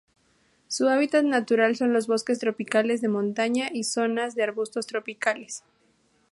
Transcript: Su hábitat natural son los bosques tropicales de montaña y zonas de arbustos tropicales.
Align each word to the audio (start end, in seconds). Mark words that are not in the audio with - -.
Su 0.67 0.87
hábitat 0.87 1.23
natural 1.25 1.75
son 1.75 1.93
los 1.93 2.07
bosques 2.07 2.39
tropicales 2.39 3.01
de 3.01 3.07
montaña 3.07 3.69
y 3.71 3.83
zonas 3.83 4.33
de 4.33 4.41
arbustos 4.41 4.87
tropicales. 4.87 5.61